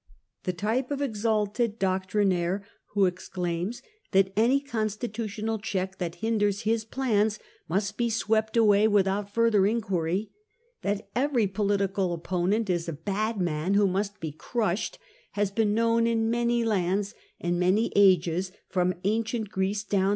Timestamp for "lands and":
16.63-17.59